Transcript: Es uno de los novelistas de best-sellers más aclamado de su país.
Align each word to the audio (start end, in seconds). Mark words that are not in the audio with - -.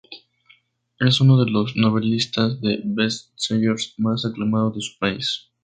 Es 0.99 1.21
uno 1.21 1.45
de 1.45 1.51
los 1.51 1.75
novelistas 1.75 2.59
de 2.59 2.81
best-sellers 2.83 3.93
más 3.99 4.25
aclamado 4.25 4.71
de 4.71 4.81
su 4.81 4.97
país. 4.97 5.51